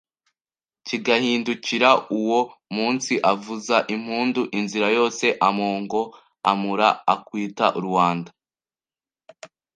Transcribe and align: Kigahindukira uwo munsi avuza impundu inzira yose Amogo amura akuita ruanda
Kigahindukira 0.85 1.89
uwo 2.19 2.39
munsi 2.75 3.13
avuza 3.33 3.77
impundu 3.95 4.41
inzira 4.59 4.87
yose 4.97 5.25
Amogo 5.47 6.01
amura 6.51 6.87
akuita 7.13 7.67
ruanda 7.83 8.31